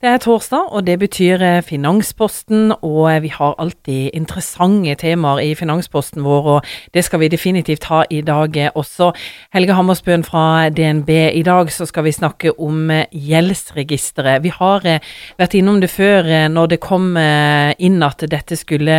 Det 0.00 0.08
er 0.08 0.16
torsdag, 0.16 0.70
og 0.72 0.86
det 0.86 0.94
betyr 0.96 1.42
eh, 1.44 1.62
Finansposten, 1.62 2.70
og 2.80 3.02
eh, 3.12 3.18
vi 3.20 3.28
har 3.28 3.58
alltid 3.60 4.14
interessante 4.16 4.94
temaer 4.96 5.42
i 5.44 5.50
Finansposten 5.54 6.24
vår, 6.24 6.46
og 6.54 6.70
det 6.94 7.02
skal 7.04 7.20
vi 7.20 7.28
definitivt 7.28 7.84
ha 7.90 7.98
i 8.08 8.22
dag 8.24 8.56
eh, 8.56 8.70
også. 8.74 9.10
Helge 9.52 9.76
Hammersbøen 9.76 10.24
fra 10.24 10.70
DNB, 10.72 11.10
i 11.36 11.42
dag 11.44 11.68
så 11.68 11.84
skal 11.84 12.06
vi 12.06 12.14
snakke 12.16 12.54
om 12.56 12.88
gjeldsregisteret. 13.12 14.40
Vi 14.40 14.54
har 14.54 14.86
vært 15.36 15.58
innom 15.60 15.82
det 15.84 15.92
før 15.92 16.48
når 16.48 16.72
det 16.72 16.80
kom 16.80 17.12
inn 17.20 18.00
at 18.02 18.24
dette 18.24 18.56
skulle 18.56 18.96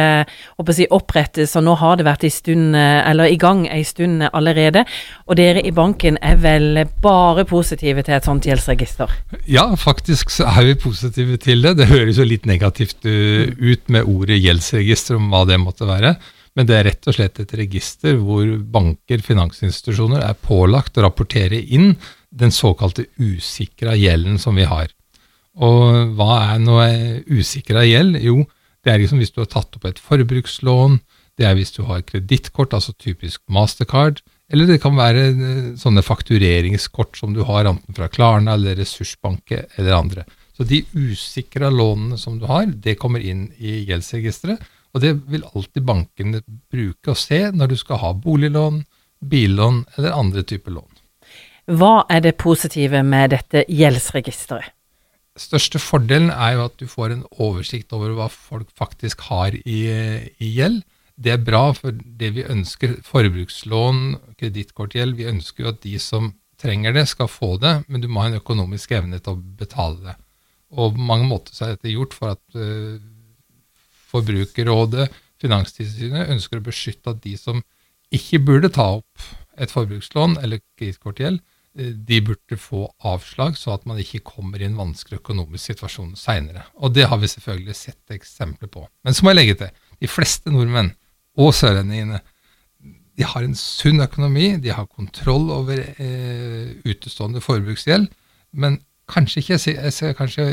si, 0.69 0.85
opprettes, 0.85 1.55
og 1.57 1.65
nå 1.65 1.75
har 1.81 1.97
det 1.97 2.05
vært 2.05 2.27
i, 2.29 2.29
stund, 2.29 2.77
i 2.77 3.41
gang 3.41 3.65
en 3.65 3.85
stund 3.89 4.27
allerede. 4.29 4.85
Og 5.25 5.41
dere 5.41 5.65
i 5.65 5.73
banken 5.73 6.21
er 6.21 6.37
vel 6.45 6.85
bare 7.01 7.49
positive 7.49 8.05
til 8.05 8.19
et 8.19 8.29
sånt 8.29 8.45
gjeldsregister? 8.45 9.17
Ja, 9.49 9.65
faktisk 9.73 10.29
så 10.29 10.45
er 10.45 10.69
vi 10.69 10.77
positive 10.77 10.90
positive 10.91 11.39
til 11.41 11.63
det. 11.65 11.77
Det 11.79 11.89
høres 11.89 12.19
jo 12.19 12.27
litt 12.27 12.45
negativt 12.49 13.07
uh, 13.07 13.47
ut 13.47 13.91
med 13.91 14.07
ordet 14.07 14.41
gjeldsregister, 14.41 15.17
om 15.17 15.31
hva 15.31 15.45
det 15.49 15.59
måtte 15.61 15.89
være. 15.89 16.15
Men 16.57 16.67
det 16.67 16.75
er 16.77 16.89
rett 16.89 17.07
og 17.07 17.15
slett 17.15 17.39
et 17.39 17.53
register 17.55 18.17
hvor 18.19 18.43
banker, 18.73 19.23
finansinstitusjoner, 19.23 20.23
er 20.25 20.39
pålagt 20.43 20.99
å 20.99 21.05
rapportere 21.05 21.61
inn 21.61 21.93
den 22.31 22.51
såkalte 22.51 23.07
usikra 23.19 23.95
gjelden 23.95 24.39
som 24.39 24.59
vi 24.59 24.67
har. 24.67 24.91
Og 25.63 26.11
hva 26.15 26.41
er 26.53 26.59
noe 26.63 26.89
usikra 27.27 27.85
gjeld? 27.87 28.19
Jo, 28.23 28.43
det 28.83 28.93
er 28.93 29.01
liksom 29.01 29.21
hvis 29.21 29.33
du 29.35 29.41
har 29.43 29.49
tatt 29.51 29.79
opp 29.79 29.87
et 29.87 29.99
forbrukslån, 29.99 30.99
det 31.39 31.47
er 31.47 31.55
hvis 31.57 31.73
du 31.75 31.83
har 31.87 32.03
kredittkort, 32.07 32.75
altså 32.75 32.93
typisk 32.99 33.41
Mastercard, 33.51 34.21
eller 34.51 34.67
det 34.67 34.81
kan 34.83 34.97
være 34.97 35.25
eh, 35.31 35.67
sånne 35.79 36.03
faktureringskort 36.03 37.15
som 37.19 37.35
du 37.35 37.45
har 37.47 37.69
enten 37.69 37.95
fra 37.95 38.09
Klarna 38.11 38.57
eller 38.57 38.75
Ressursbanke 38.79 39.65
eller 39.79 39.95
andre. 39.95 40.25
Så 40.61 40.67
de 40.69 40.83
usikra 40.93 41.71
lånene 41.73 42.19
som 42.21 42.35
du 42.37 42.43
har, 42.45 42.67
det 42.69 42.99
kommer 43.01 43.23
inn 43.25 43.47
i 43.57 43.79
gjeldsregisteret. 43.87 44.61
Og 44.93 45.01
det 45.01 45.15
vil 45.31 45.47
alltid 45.55 45.87
bankene 45.87 46.43
bruke 46.45 47.15
og 47.15 47.17
se 47.17 47.39
når 47.49 47.71
du 47.71 47.79
skal 47.79 47.97
ha 48.03 48.11
boliglån, 48.13 48.83
billån 49.25 49.79
eller 49.95 50.13
andre 50.13 50.45
typer 50.45 50.75
lån. 50.75 51.01
Hva 51.81 52.05
er 52.13 52.21
det 52.27 52.35
positive 52.37 53.01
med 53.01 53.33
dette 53.33 53.65
gjeldsregisteret? 53.73 54.69
Største 55.41 55.81
fordelen 55.81 56.29
er 56.29 56.59
jo 56.59 56.67
at 56.67 56.77
du 56.77 56.85
får 56.85 57.15
en 57.15 57.25
oversikt 57.41 57.97
over 57.97 58.13
hva 58.13 58.29
folk 58.29 58.69
faktisk 58.77 59.25
har 59.31 59.57
i, 59.57 59.81
i 60.37 60.53
gjeld. 60.59 60.83
Det 61.17 61.39
er 61.39 61.45
bra, 61.45 61.71
for 61.73 61.89
det 61.89 62.35
vi 62.37 62.45
ønsker, 62.45 62.99
forbrukslån, 63.09 64.03
kredittkortgjeld, 64.37 65.17
vi 65.17 65.31
ønsker 65.33 65.65
jo 65.65 65.73
at 65.73 65.81
de 65.81 65.97
som 65.97 66.35
trenger 66.61 66.93
det, 66.93 67.09
skal 67.09 67.31
få 67.31 67.55
det, 67.57 67.79
men 67.87 68.03
du 68.03 68.11
må 68.11 68.21
ha 68.21 68.29
en 68.29 68.43
økonomisk 68.43 68.93
evne 68.99 69.17
til 69.17 69.39
å 69.39 69.41
betale 69.57 70.11
det. 70.11 70.21
Og 70.71 70.95
på 70.95 71.05
mange 71.07 71.27
måter 71.29 71.55
så 71.55 71.67
er 71.67 71.75
dette 71.75 71.93
gjort 71.93 72.15
for 72.15 72.35
at 72.35 72.57
uh, 72.57 72.99
Forbrukerrådet, 74.11 75.07
Finanstilsynet, 75.41 76.29
ønsker 76.33 76.59
å 76.59 76.65
beskytte 76.65 77.13
at 77.13 77.21
de 77.23 77.35
som 77.39 77.61
ikke 78.11 78.41
burde 78.43 78.71
ta 78.73 78.87
opp 78.99 79.29
et 79.61 79.71
forbrukslån 79.71 80.37
eller 80.41 80.63
kredittkortgjeld, 80.79 81.41
uh, 81.41 81.93
de 82.11 82.21
burde 82.27 82.59
få 82.59 82.85
avslag, 83.07 83.57
så 83.59 83.75
at 83.75 83.87
man 83.89 83.99
ikke 84.01 84.23
kommer 84.33 84.61
i 84.61 84.67
en 84.69 84.79
vanskelig 84.79 85.21
økonomisk 85.21 85.73
situasjon 85.73 86.15
seinere. 86.19 86.67
Og 86.79 86.95
det 86.95 87.07
har 87.11 87.21
vi 87.21 87.31
selvfølgelig 87.31 87.77
sett 87.77 88.15
eksempler 88.15 88.71
på. 88.71 88.85
Men 89.03 89.15
så 89.15 89.25
må 89.25 89.33
jeg 89.33 89.41
legge 89.41 89.59
til, 89.63 89.87
de 90.01 90.09
fleste 90.09 90.53
nordmenn 90.53 90.95
og 91.39 91.53
sørlendingene 91.55 92.19
de 93.21 93.27
har 93.27 93.45
en 93.45 93.57
sunn 93.57 94.01
økonomi, 94.03 94.55
de 94.63 94.71
har 94.73 94.87
kontroll 94.89 95.51
over 95.53 95.81
eh, 95.81 96.71
utestående 96.87 97.43
forbruksgjeld, 97.43 98.07
men 98.57 98.79
kanskje 99.11 99.43
ikke, 99.43 99.59
jeg 99.59 99.91
er 100.09 100.15
kanskje 100.17 100.47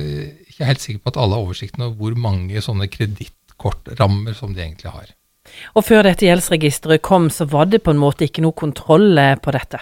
ikke 0.49 0.69
helt 0.69 0.83
sikker 0.85 1.05
på 1.05 1.13
at 1.13 1.21
alle 1.23 1.39
har 1.39 1.47
oversikten 1.47 1.87
over 1.87 1.97
hvor 2.01 2.19
mange 2.29 2.63
sånne 2.65 2.91
kredittkortrammer 2.93 4.37
som 4.37 4.55
de 4.55 4.65
egentlig 4.65 4.93
har. 4.95 5.15
Og 5.79 5.87
før 5.87 6.05
dette 6.05 6.27
gjeldsregisteret 6.27 7.05
kom, 7.05 7.31
så 7.33 7.47
var 7.49 7.71
det 7.73 7.85
på 7.85 7.95
en 7.95 8.03
måte 8.03 8.27
ikke 8.27 8.45
noe 8.45 8.57
kontroll 8.57 9.17
eh, 9.19 9.39
på 9.41 9.55
dette? 9.57 9.81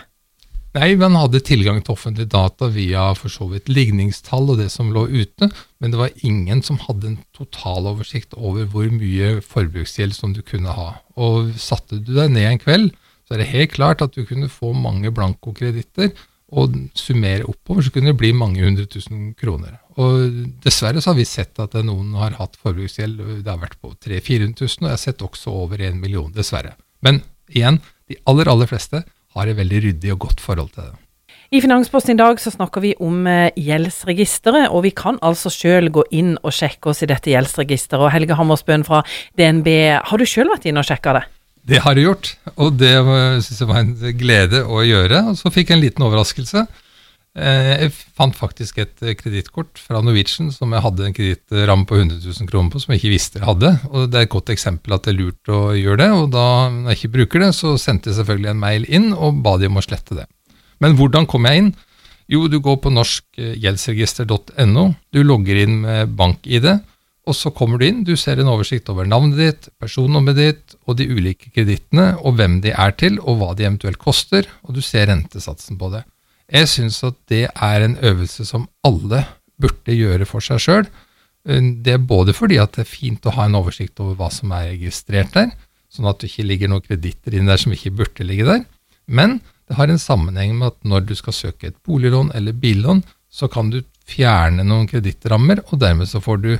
Nei, 0.76 0.90
man 1.00 1.14
hadde 1.16 1.40
tilgang 1.40 1.78
til 1.80 1.94
offentlige 1.94 2.28
data 2.34 2.68
via 2.68 3.06
for 3.16 3.32
så 3.32 3.46
vidt 3.48 3.70
ligningstall 3.72 4.50
og 4.52 4.58
det 4.60 4.68
som 4.74 4.90
lå 4.92 5.06
ute, 5.08 5.48
men 5.80 5.92
det 5.92 6.00
var 6.00 6.18
ingen 6.26 6.60
som 6.66 6.76
hadde 6.82 7.08
en 7.08 7.18
totaloversikt 7.36 8.36
over 8.36 8.68
hvor 8.68 8.90
mye 8.92 9.38
forbruksgjeld 9.40 10.12
som 10.12 10.34
du 10.36 10.42
kunne 10.44 10.74
ha. 10.76 10.90
Og 11.16 11.54
satte 11.60 12.02
du 12.02 12.12
deg 12.18 12.34
ned 12.34 12.50
en 12.50 12.60
kveld, 12.60 12.90
så 13.24 13.34
er 13.34 13.42
det 13.42 13.52
helt 13.54 13.72
klart 13.72 14.04
at 14.04 14.12
du 14.14 14.26
kunne 14.28 14.52
få 14.52 14.74
mange 14.76 15.10
blankokreditter 15.16 16.12
og 16.54 16.74
summere 16.94 17.46
oppover, 17.48 17.82
så 17.82 17.90
kunne 17.90 18.12
det 18.12 18.20
bli 18.20 18.30
mange 18.36 18.62
hundre 18.62 18.86
tusen 18.86 19.32
kroner. 19.38 19.80
Og 19.98 20.28
Dessverre 20.62 21.02
så 21.02 21.10
har 21.10 21.18
vi 21.18 21.26
sett 21.26 21.58
at 21.62 21.74
noen 21.82 22.14
har 22.20 22.36
hatt 22.38 22.54
forbruksgjeld, 22.62 23.18
det 23.42 23.50
har 23.50 23.62
vært 23.62 23.80
på 23.82 23.94
300 23.94 24.22
400 24.26 24.60
000, 24.62 24.84
og 24.84 24.90
jeg 24.90 24.94
har 24.94 25.02
sett 25.02 25.24
også 25.26 25.56
over 25.64 25.82
en 25.82 25.98
million, 26.00 26.30
dessverre. 26.32 26.76
Men 27.02 27.24
igjen, 27.50 27.80
de 28.06 28.18
aller, 28.30 28.50
aller 28.52 28.70
fleste 28.70 29.02
har 29.36 29.50
et 29.50 29.58
veldig 29.58 29.82
ryddig 29.88 30.14
og 30.14 30.22
godt 30.28 30.44
forhold 30.44 30.70
til 30.76 30.86
det. 30.86 30.94
I 31.54 31.60
Finansposten 31.62 32.16
i 32.16 32.18
dag 32.18 32.40
så 32.42 32.50
snakker 32.50 32.82
vi 32.82 32.90
om 32.98 33.26
eh, 33.30 33.54
gjeldsregisteret, 33.54 34.66
og 34.74 34.82
vi 34.82 34.90
kan 34.90 35.20
altså 35.22 35.50
sjøl 35.52 35.92
gå 35.94 36.02
inn 36.18 36.34
og 36.42 36.54
sjekke 36.54 36.90
oss 36.90 37.04
i 37.06 37.10
dette 37.10 37.30
gjeldsregisteret. 37.30 38.02
Og 38.02 38.10
Helge 38.10 38.38
Hammersbøen 38.38 38.82
fra 38.86 39.04
DNB, 39.38 39.68
har 40.02 40.18
du 40.18 40.26
sjøl 40.26 40.50
vært 40.50 40.66
inne 40.66 40.82
og 40.82 40.88
sjekka 40.88 41.14
det? 41.20 41.22
Det 41.66 41.80
har 41.82 41.98
jeg 41.98 42.06
gjort, 42.06 42.28
og 42.62 42.76
det 42.78 42.92
syns 43.42 43.62
jeg 43.62 43.66
var 43.68 43.80
en 43.82 43.94
glede 44.18 44.60
å 44.70 44.84
gjøre. 44.86 45.24
Og 45.32 45.38
så 45.38 45.50
fikk 45.50 45.72
jeg 45.72 45.80
en 45.80 45.82
liten 45.82 46.04
overraskelse. 46.06 46.62
Eh, 47.36 47.70
jeg 47.82 47.92
fant 48.16 48.36
faktisk 48.36 48.78
et 48.80 49.02
kredittkort 49.20 49.80
fra 49.82 50.00
Norwegian 50.00 50.52
som 50.54 50.72
jeg 50.72 50.84
hadde 50.84 51.04
en 51.08 51.16
kredittramme 51.16 51.84
på 51.88 51.98
100 51.98 52.22
000 52.22 52.48
kroner 52.48 52.70
på, 52.72 52.80
som 52.80 52.94
jeg 52.94 53.02
ikke 53.02 53.12
visste 53.16 53.40
jeg 53.42 53.48
hadde. 53.48 53.74
Og 53.90 54.06
Det 54.12 54.20
er 54.20 54.28
et 54.28 54.36
godt 54.36 54.54
eksempel 54.54 54.94
at 54.94 55.04
det 55.04 55.12
er 55.12 55.18
lurt 55.18 55.52
å 55.52 55.74
gjøre 55.76 56.00
det. 56.04 56.10
og 56.14 56.30
da 56.32 56.46
når 56.70 56.94
jeg 56.94 56.98
ikke 57.00 57.16
bruker 57.18 57.44
det, 57.44 57.50
så 57.58 57.74
sendte 57.82 58.10
jeg 58.10 58.18
selvfølgelig 58.20 58.50
en 58.52 58.62
mail 58.62 58.86
inn 58.88 59.12
og 59.12 59.42
ba 59.42 59.58
de 59.58 59.66
om 59.68 59.76
å 59.76 59.84
slette 59.84 60.14
det. 60.16 60.26
Men 60.80 60.96
hvordan 60.96 61.26
kom 61.26 61.44
jeg 61.48 61.56
inn? 61.60 61.74
Jo, 62.30 62.46
du 62.50 62.58
går 62.62 62.78
på 62.82 62.90
norskgjeldsregister.no. 62.94 64.84
Du 65.14 65.22
logger 65.22 65.56
inn 65.62 65.80
med 65.82 66.14
bank-ID 66.18 66.78
og 67.26 67.34
så 67.34 67.50
kommer 67.50 67.80
du 67.80 67.86
inn, 67.88 68.04
du 68.06 68.14
ser 68.18 68.38
en 68.38 68.50
oversikt 68.52 68.88
over 68.92 69.08
navnet 69.08 69.40
ditt, 69.40 69.68
personnummeret 69.82 70.38
ditt 70.38 70.76
og 70.86 70.98
de 71.00 71.08
ulike 71.10 71.50
kredittene, 71.50 72.12
og 72.22 72.36
hvem 72.38 72.60
de 72.62 72.70
er 72.70 72.94
til, 73.00 73.18
og 73.18 73.40
hva 73.40 73.48
de 73.58 73.66
eventuelt 73.66 73.98
koster, 73.98 74.46
og 74.62 74.76
du 74.76 74.82
ser 74.84 75.08
rentesatsen 75.10 75.78
på 75.80 75.90
det. 75.96 76.04
Jeg 76.46 76.70
syns 76.70 77.00
at 77.06 77.18
det 77.30 77.48
er 77.50 77.82
en 77.82 77.96
øvelse 77.98 78.46
som 78.46 78.68
alle 78.86 79.24
burde 79.58 79.96
gjøre 79.96 80.28
for 80.30 80.44
seg 80.44 80.62
sjøl. 80.62 80.86
Det 81.46 81.96
er 81.96 82.06
både 82.06 82.34
fordi 82.36 82.60
at 82.62 82.76
det 82.76 82.84
er 82.84 82.90
fint 82.90 83.26
å 83.26 83.34
ha 83.34 83.48
en 83.48 83.58
oversikt 83.58 83.98
over 84.02 84.14
hva 84.20 84.30
som 84.34 84.54
er 84.54 84.70
registrert 84.76 85.34
der, 85.34 85.50
sånn 85.90 86.06
at 86.10 86.22
det 86.22 86.30
ikke 86.30 86.46
ligger 86.46 86.70
noen 86.70 86.86
kreditter 86.86 87.34
inne 87.34 87.50
der 87.50 87.62
som 87.62 87.74
ikke 87.74 87.94
burde 87.98 88.26
ligge 88.26 88.46
der, 88.46 88.64
men 89.06 89.40
det 89.66 89.78
har 89.78 89.90
en 89.90 89.98
sammenheng 89.98 90.54
med 90.58 90.70
at 90.70 90.78
når 90.86 91.06
du 91.08 91.14
skal 91.18 91.34
søke 91.34 91.70
et 91.70 91.78
boliglån 91.86 92.30
eller 92.38 92.54
billån, 92.54 93.02
så 93.30 93.50
kan 93.50 93.72
du 93.72 93.80
fjerne 94.06 94.62
noen 94.62 94.86
kredittrammer, 94.86 95.64
og 95.72 95.80
dermed 95.82 96.06
så 96.10 96.22
får 96.22 96.42
du 96.44 96.52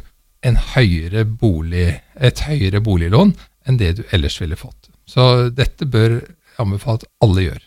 høyere 0.55 1.25
bolig, 1.27 1.89
et 2.15 2.43
høyere 2.47 2.79
boliglån 2.81 3.35
enn 3.67 3.79
det 3.81 3.97
du 3.99 4.05
ellers 4.15 4.39
ville 4.39 4.59
fått. 4.59 4.93
Så 5.07 5.49
dette 5.55 5.89
bør 5.91 6.21
jeg 6.21 6.63
anbefale 6.63 7.03
at 7.03 7.09
alle 7.27 7.49
gjør. 7.49 7.65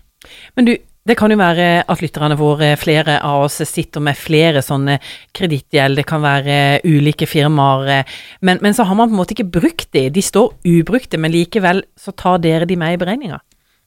Men 0.56 0.70
du, 0.70 0.72
det 1.10 1.16
kan 1.20 1.32
jo 1.32 1.40
være 1.40 1.68
at 1.90 2.02
lytterne 2.04 2.38
våre, 2.40 2.74
flere 2.80 3.18
av 3.26 3.46
oss, 3.48 3.60
sitter 3.68 4.04
med 4.04 4.18
flere 4.20 4.64
sånne 4.66 5.00
kredittgjeld. 5.36 6.00
Det 6.00 6.08
kan 6.08 6.24
være 6.24 6.58
ulike 6.88 7.28
firmaer. 7.30 8.04
Men, 8.46 8.60
men, 8.64 8.76
så 8.78 8.86
har 8.88 8.98
man 9.00 9.10
på 9.10 9.16
en 9.16 9.22
måte 9.22 9.36
ikke 9.36 9.50
brukt 9.60 9.90
de. 9.96 10.08
De 10.14 10.24
står 10.24 10.54
ubrukte, 10.68 11.20
men 11.20 11.34
likevel 11.36 11.84
så 12.00 12.16
tar 12.16 12.44
dere 12.44 12.68
de 12.70 12.78
med 12.80 12.96
i 12.96 13.02
beregninga. 13.02 13.40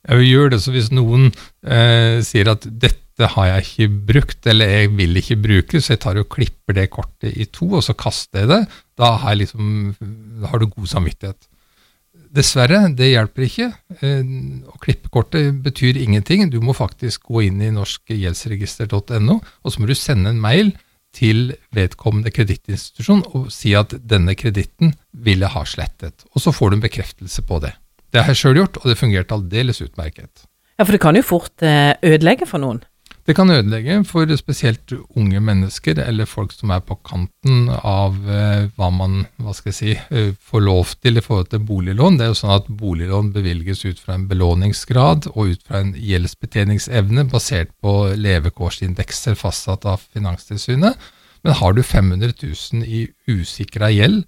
Ja, 0.09 0.19
vi 0.19 0.33
gjør 0.33 0.51
det. 0.55 0.63
Så 0.65 0.75
hvis 0.75 0.91
noen 0.95 1.31
eh, 1.63 2.19
sier 2.27 2.51
at 2.57 2.67
dette 2.67 3.02
det 3.21 3.29
har 3.35 3.49
jeg 3.49 3.65
ikke 3.67 4.03
brukt, 4.09 4.47
eller 4.49 4.71
jeg 4.71 4.93
vil 4.97 5.21
ikke 5.21 5.39
bruke, 5.45 5.81
så 5.81 5.95
jeg 5.95 6.03
tar 6.05 6.21
og 6.21 6.31
klipper 6.33 6.77
det 6.79 6.89
kortet 6.93 7.35
i 7.37 7.47
to, 7.53 7.69
og 7.77 7.83
så 7.85 7.95
kaster 7.99 8.45
jeg 8.45 8.51
det. 8.53 8.61
Da 8.99 9.15
har, 9.21 9.37
liksom, 9.37 9.95
da 10.41 10.53
har 10.53 10.63
du 10.63 10.71
god 10.71 10.89
samvittighet. 10.89 11.49
Dessverre, 12.33 12.87
det 12.97 13.11
hjelper 13.11 13.45
ikke. 13.45 13.67
Eh, 14.01 14.31
å 14.65 14.79
klippe 14.81 15.13
kortet 15.13 15.59
betyr 15.65 16.01
ingenting. 16.01 16.47
Du 16.49 16.63
må 16.65 16.73
faktisk 16.77 17.29
gå 17.29 17.45
inn 17.51 17.61
i 17.61 17.73
norskgjeldsregister.no, 17.75 19.37
og 19.37 19.75
så 19.75 19.83
må 19.83 19.91
du 19.91 19.95
sende 19.99 20.33
en 20.33 20.41
mail 20.41 20.73
til 21.13 21.51
vedkommende 21.77 22.33
kredittinstitusjon 22.33 23.21
og 23.37 23.51
si 23.53 23.75
at 23.77 23.93
denne 24.09 24.33
kreditten 24.39 24.95
vil 25.13 25.45
jeg 25.45 25.53
ha 25.53 25.65
slettet. 25.69 26.25
Og 26.33 26.41
så 26.41 26.55
får 26.57 26.73
du 26.73 26.79
en 26.79 26.87
bekreftelse 26.87 27.45
på 27.45 27.61
det. 27.65 27.75
Det 28.13 28.23
har 28.23 28.33
jeg 28.33 28.41
sjøl 28.41 28.63
gjort, 28.63 28.81
og 28.81 28.89
det 28.89 28.97
fungerte 29.01 29.37
aldeles 29.37 29.83
utmerket. 29.85 30.47
Ja, 30.79 30.87
for 30.87 30.97
det 30.97 31.03
kan 31.05 31.17
jo 31.17 31.25
fort 31.25 31.65
eh, 31.65 31.93
ødelegge 32.01 32.49
for 32.49 32.65
noen? 32.65 32.81
Det 33.23 33.37
kan 33.39 33.51
ødelegge 33.55 34.01
for 34.03 34.27
spesielt 34.35 34.93
unge 35.15 35.39
mennesker, 35.41 36.01
eller 36.03 36.27
folk 36.27 36.51
som 36.57 36.73
er 36.75 36.81
på 36.83 36.97
kanten 37.07 37.69
av 37.71 38.17
eh, 38.27 38.65
hva 38.75 38.89
man 38.91 39.21
hva 39.39 39.55
skal 39.55 39.71
jeg 39.71 39.77
si, 39.77 39.93
eh, 39.95 40.33
får 40.35 40.65
lov 40.67 40.97
til 40.99 41.21
i 41.21 41.23
forhold 41.23 41.53
til 41.53 41.63
boliglån. 41.69 42.19
Det 42.19 42.27
er 42.27 42.33
jo 42.33 42.41
sånn 42.41 42.57
at 42.57 42.67
Boliglån 42.83 43.31
bevilges 43.37 43.85
ut 43.87 44.03
fra 44.03 44.17
en 44.19 44.27
belåningsgrad 44.31 45.31
og 45.37 45.55
ut 45.55 45.63
fra 45.63 45.85
en 45.85 45.95
gjeldsbetjeningsevne 45.95 47.29
basert 47.31 47.71
på 47.79 47.95
levekårsindekser 48.19 49.39
fastsatt 49.39 49.87
av 49.87 50.03
Finanstilsynet. 50.03 50.99
Men 51.47 51.59
har 51.59 51.79
du 51.79 51.83
500 51.87 52.35
000 52.43 52.83
i 52.83 53.07
usikra 53.31 53.91
gjeld, 53.95 54.25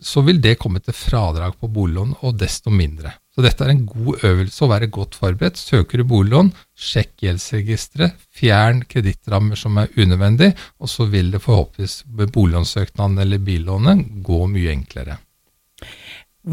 så 0.00 0.24
vil 0.24 0.40
det 0.40 0.56
komme 0.56 0.80
til 0.80 0.96
fradrag 0.96 1.60
på 1.60 1.68
boliglån, 1.68 2.16
og 2.24 2.40
desto 2.40 2.72
mindre. 2.72 3.18
Så 3.40 3.46
dette 3.46 3.64
er 3.64 3.70
en 3.72 3.86
god 3.88 4.24
øvelse 4.28 4.66
å 4.66 4.68
være 4.68 4.86
godt 4.92 5.14
forberedt. 5.16 5.56
Søker 5.56 6.02
du 6.02 6.04
boliglån, 6.10 6.50
sjekk 6.76 7.22
gjeldsregisteret, 7.24 8.18
fjern 8.36 8.82
kredittrammer 8.84 9.56
som 9.56 9.78
er 9.80 9.88
unødvendig, 9.96 10.50
og 10.76 10.90
så 10.92 11.06
vil 11.08 11.30
det 11.32 11.40
forhåpentligvis 11.40 12.02
med 12.18 12.34
boliglånssøknaden 12.34 13.16
eller 13.24 13.40
billånet 13.40 14.02
gå 14.26 14.42
mye 14.52 14.74
enklere. 14.74 15.16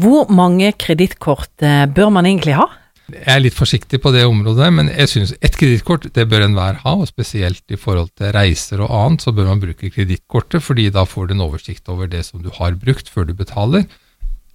Hvor 0.00 0.32
mange 0.32 0.70
kredittkort 0.80 1.60
eh, 1.60 1.84
bør 1.92 2.08
man 2.16 2.30
egentlig 2.30 2.54
ha? 2.56 2.64
Jeg 3.12 3.34
er 3.34 3.44
litt 3.44 3.60
forsiktig 3.60 4.00
på 4.00 4.14
det 4.16 4.24
området, 4.24 4.72
men 4.72 4.88
jeg 4.88 5.12
synes 5.12 5.34
et 5.44 5.60
kredittkort 5.60 6.08
det 6.16 6.24
bør 6.32 6.46
enhver 6.46 6.80
ha, 6.86 6.94
og 6.96 7.10
spesielt 7.12 7.68
i 7.68 7.76
forhold 7.76 8.14
til 8.16 8.32
reiser 8.32 8.80
og 8.80 8.94
annet, 8.96 9.26
så 9.26 9.34
bør 9.36 9.50
man 9.52 9.60
bruke 9.60 9.92
kredittkortet, 9.92 10.64
fordi 10.64 10.88
da 10.96 11.04
får 11.04 11.28
du 11.28 11.36
en 11.36 11.44
oversikt 11.50 11.92
over 11.92 12.08
det 12.08 12.24
som 12.30 12.40
du 12.40 12.48
har 12.56 12.80
brukt 12.80 13.12
før 13.12 13.28
du 13.28 13.36
betaler. 13.36 13.84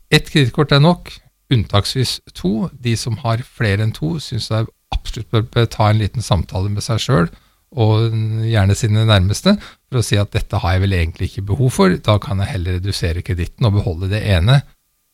Ett 0.10 0.34
kredittkort 0.34 0.74
er 0.74 0.82
nok, 0.82 1.14
unntaksvis 1.54 2.20
to. 2.36 2.70
De 2.74 2.96
som 3.00 3.18
har 3.24 3.44
flere 3.46 3.86
enn 3.86 3.96
to, 3.96 4.16
syns 4.24 4.50
jeg 4.52 4.70
absolutt 4.94 5.52
bør 5.54 5.68
ta 5.70 5.90
en 5.90 6.02
liten 6.02 6.26
samtale 6.26 6.72
med 6.74 6.86
seg 6.86 7.02
sjøl, 7.04 7.32
og 7.74 8.14
gjerne 8.46 8.76
sine 8.78 9.06
nærmeste, 9.10 9.56
for 9.90 10.02
å 10.02 10.06
si 10.06 10.20
at 10.22 10.34
dette 10.36 10.60
har 10.62 10.76
jeg 10.76 10.84
vel 10.84 10.98
egentlig 10.98 11.32
ikke 11.32 11.48
behov 11.54 11.74
for, 11.74 11.96
da 12.06 12.20
kan 12.22 12.42
jeg 12.44 12.54
heller 12.54 12.78
redusere 12.78 13.24
kreditten 13.26 13.66
og 13.66 13.80
beholde 13.80 14.12
det 14.12 14.22
ene, 14.30 14.60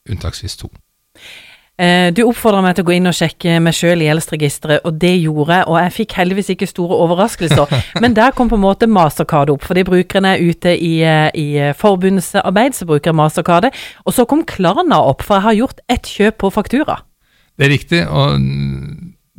unntaksvis 0.10 0.58
to. 0.60 0.72
Eh, 1.80 2.10
du 2.12 2.26
oppfordra 2.26 2.60
meg 2.60 2.76
til 2.76 2.84
å 2.84 2.88
gå 2.90 2.96
inn 2.98 3.08
og 3.08 3.16
sjekke 3.16 3.56
meg 3.64 3.76
sjøl 3.78 4.02
i 4.04 4.10
gjeldsregisteret, 4.10 4.84
og 4.84 4.98
det 5.00 5.14
gjorde 5.22 5.62
jeg. 5.62 5.68
Og 5.72 5.78
jeg 5.80 5.94
fikk 5.96 6.16
heldigvis 6.20 6.50
ikke 6.52 6.68
store 6.68 6.98
overraskelser. 7.06 7.76
Men 8.04 8.16
der 8.18 8.34
kom 8.36 8.50
på 8.52 8.58
en 8.60 8.66
måte 8.66 8.90
Mastercard 8.92 9.52
opp, 9.54 9.64
fordi 9.68 9.86
brukerne 9.88 10.34
er 10.36 10.44
ute 10.44 10.74
i, 10.76 10.98
eh, 11.08 11.30
i 11.40 11.70
forbundsarbeid, 11.80 12.76
så 12.76 12.88
bruker 12.90 13.14
jeg 13.14 13.20
Mastercardet. 13.20 13.86
Og 14.04 14.18
så 14.18 14.26
kom 14.28 14.44
Klarna 14.50 15.00
opp, 15.08 15.24
for 15.24 15.40
jeg 15.40 15.48
har 15.48 15.60
gjort 15.62 15.80
ett 15.96 16.10
kjøp 16.18 16.42
på 16.44 16.52
faktura. 16.58 17.00
Det 17.56 17.68
er 17.68 17.72
riktig, 17.72 18.02
og 18.08 18.36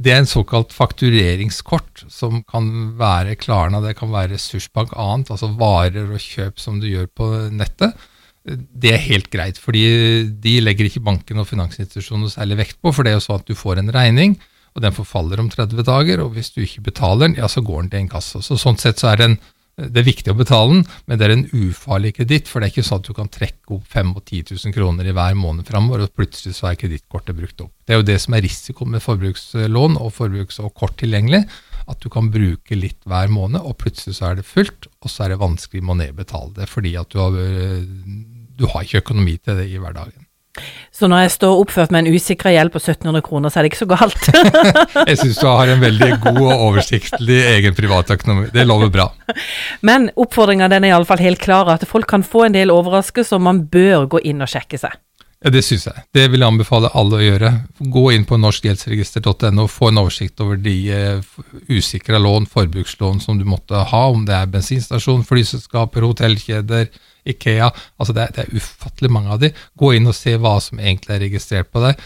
det 0.01 0.15
er 0.15 0.23
en 0.23 0.29
såkalt 0.29 0.73
faktureringskort, 0.73 2.07
som 2.09 2.41
kan 2.49 2.71
være 2.97 3.37
Klarna, 3.41 3.83
det 3.85 3.99
kan 4.01 4.13
være 4.13 4.33
ressursbank 4.39 4.97
annet, 4.97 5.33
altså 5.33 5.53
varer 5.61 6.09
og 6.09 6.25
kjøp 6.25 6.61
som 6.61 6.81
du 6.81 6.89
gjør 6.89 7.09
på 7.21 7.29
nettet 7.53 8.01
det 8.45 8.95
er 8.95 9.03
helt 9.05 9.29
greit, 9.33 9.61
fordi 9.61 9.85
de 10.41 10.57
legger 10.65 10.89
ikke 10.89 11.05
banken 11.05 11.43
og 11.43 11.49
finansinstitusjonene 11.51 12.33
særlig 12.33 12.61
vekt 12.63 12.81
på. 12.81 12.93
For 12.95 13.05
det 13.05 13.13
er 13.13 13.19
jo 13.19 13.27
sånn 13.27 13.43
at 13.43 13.49
du 13.51 13.59
får 13.59 13.83
en 13.83 13.93
regning, 13.93 14.39
og 14.75 14.85
den 14.85 14.97
forfaller 14.97 15.43
om 15.43 15.51
30 15.53 15.85
dager. 15.87 16.23
Og 16.25 16.35
hvis 16.37 16.53
du 16.55 16.63
ikke 16.65 16.87
betaler 16.89 17.29
den, 17.29 17.39
ja, 17.41 17.51
så 17.51 17.63
går 17.65 17.85
den 17.85 17.91
til 17.93 18.05
en 18.05 18.13
kasse. 18.17 18.41
Så 18.45 18.57
sånn 18.61 18.81
sett 18.81 19.03
så 19.03 19.13
er 19.13 19.21
den, 19.21 19.37
det 19.81 20.03
er 20.03 20.09
viktig 20.09 20.33
å 20.33 20.39
betale 20.39 20.73
den, 20.73 20.83
men 21.09 21.21
det 21.21 21.27
er 21.27 21.35
en 21.37 21.47
ufarlig 21.53 22.15
kreditt. 22.17 22.49
For 22.49 22.61
det 22.61 22.71
er 22.71 22.75
ikke 22.75 22.89
sånn 22.89 23.05
at 23.05 23.11
du 23.11 23.17
kan 23.17 23.33
trekke 23.33 23.77
opp 23.77 23.93
5 23.93 24.15
og 24.17 24.23
10 24.25 24.57
000 24.57 24.77
kroner 24.77 25.11
i 25.11 25.17
hver 25.17 25.37
måned 25.37 25.69
framover, 25.69 26.07
og 26.07 26.17
plutselig 26.17 26.57
så 26.57 26.71
er 26.71 26.81
kredittkortet 26.81 27.37
brukt 27.37 27.67
opp. 27.67 27.75
Det 27.85 27.97
er 27.97 28.01
jo 28.01 28.09
det 28.09 28.21
som 28.25 28.37
er 28.39 28.47
risikoen 28.47 28.97
med 28.97 29.05
forbrukslån 29.05 30.01
og 30.01 30.15
forbruks- 30.17 30.63
og 30.65 30.73
kort 30.81 30.97
tilgjengelig 31.03 31.45
at 31.91 32.01
du 32.03 32.11
kan 32.13 32.31
bruke 32.33 32.79
litt 32.79 33.01
hver 33.09 33.31
måned, 33.33 33.61
og 33.61 33.79
plutselig 33.83 34.19
så 34.19 34.31
er 34.31 34.41
det 34.41 34.49
fullt, 34.49 34.89
og 35.03 35.13
så 35.13 35.27
er 35.27 35.35
det 35.35 35.43
vanskelig 35.43 35.83
med 35.85 35.97
å 35.97 36.01
nedbetale 36.05 36.55
det 36.61 36.71
fordi 36.71 36.95
at 37.01 37.11
du 37.11 37.21
har 37.23 37.37
du 38.61 38.67
har 38.69 38.85
ikke 38.85 39.01
økonomi 39.05 39.39
til 39.41 39.57
det 39.57 39.71
i 39.73 39.79
hverdagen. 39.81 40.27
Så 40.93 41.07
når 41.09 41.23
jeg 41.23 41.33
står 41.37 41.61
oppført 41.63 41.93
med 41.95 42.05
en 42.05 42.17
usikra 42.19 42.51
gjeld 42.53 42.73
på 42.75 42.81
1700 42.83 43.23
kroner, 43.25 43.53
så 43.53 43.61
er 43.61 43.65
det 43.65 43.71
ikke 43.71 43.85
så 43.85 43.89
galt? 43.89 44.27
jeg 45.09 45.21
syns 45.21 45.39
du 45.41 45.47
har 45.47 45.71
en 45.71 45.81
veldig 45.81 46.11
god 46.25 46.41
og 46.43 46.65
oversiktlig 46.67 47.39
egen 47.55 47.77
privatøkonomi. 47.79 48.51
Det 48.53 48.67
lover 48.67 48.91
bra. 48.93 49.07
Men 49.87 50.11
oppfordringa 50.21 50.69
er 50.69 50.89
iallfall 50.91 51.23
helt 51.23 51.41
klar, 51.41 51.71
at 51.73 51.87
folk 51.89 52.11
kan 52.11 52.27
få 52.27 52.49
en 52.49 52.59
del 52.59 52.75
overraskelser, 52.75 53.39
og 53.39 53.47
man 53.47 53.63
bør 53.71 54.11
gå 54.17 54.25
inn 54.29 54.43
og 54.45 54.51
sjekke 54.51 54.81
seg. 54.83 54.99
Ja, 55.41 55.51
Det 55.51 55.63
syns 55.65 55.87
jeg. 55.89 56.03
Det 56.13 56.27
vil 56.29 56.43
jeg 56.43 56.53
anbefale 56.53 56.91
alle 57.01 57.17
å 57.17 57.23
gjøre. 57.25 57.51
Gå 57.81 58.03
inn 58.13 58.27
på 58.29 58.37
norskgjeldsregister.no 58.43 59.65
og 59.65 59.71
få 59.73 59.89
en 59.89 60.03
oversikt 60.03 60.43
over 60.45 60.61
de 60.61 60.75
uh, 60.93 61.39
usikra 61.73 62.21
lån, 62.21 62.49
forbrukslån 62.51 63.23
som 63.25 63.41
du 63.41 63.47
måtte 63.49 63.81
ha, 63.89 64.03
om 64.13 64.27
det 64.29 64.37
er 64.37 64.53
bensinstasjon, 64.53 65.25
flyselskaper, 65.25 66.05
hotellkjeder, 66.05 66.91
Ikea. 67.25 67.71
Altså 67.97 68.17
det, 68.17 68.29
det, 68.37 68.45
er 68.45 68.61
ufattelig 68.61 69.13
mange 69.17 69.33
av 69.33 69.41
de. 69.41 69.53
Gå 69.81 69.95
inn 69.97 70.13
og 70.13 70.17
se 70.17 70.37
hva 70.37 70.59
som 70.61 70.81
egentlig 70.81 71.17
er 71.17 71.25
registrert 71.25 71.73
på 71.73 71.87
deg, 71.89 72.01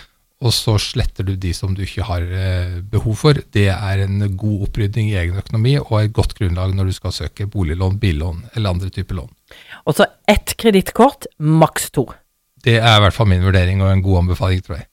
og 0.45 0.55
så 0.55 0.79
sletter 0.83 1.27
du 1.27 1.35
de 1.41 1.51
som 1.57 1.75
du 1.75 1.83
ikke 1.83 2.07
har 2.07 2.23
eh, 2.23 2.81
behov 2.91 3.19
for. 3.19 3.39
Det 3.55 3.69
er 3.73 4.03
en 4.05 4.19
god 4.39 4.69
opprydding 4.69 5.11
i 5.11 5.19
egen 5.19 5.39
økonomi 5.41 5.79
og 5.81 5.95
et 6.03 6.15
godt 6.15 6.35
grunnlag 6.39 6.75
når 6.77 6.91
du 6.91 6.97
skal 6.99 7.15
søke 7.17 7.51
boliglån, 7.51 7.99
billån 8.03 8.43
eller 8.53 8.77
andre 8.77 8.95
typer 8.95 9.23
lån. 9.23 9.33
Og 9.89 9.97
så 9.99 10.07
ett 10.31 10.55
kredittkort, 10.61 11.31
maks 11.39 11.91
to. 11.95 12.13
Det 12.65 12.77
er 12.81 12.97
i 12.97 13.01
hvert 13.05 13.17
fall 13.17 13.29
min 13.29 13.45
vurdering 13.45 13.83
og 13.85 13.93
en 13.93 14.03
god 14.03 14.19
anbefaling, 14.25 14.65
tror 14.65 14.79
jeg. 14.81 14.87